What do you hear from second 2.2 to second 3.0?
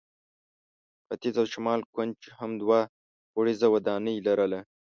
هم دوه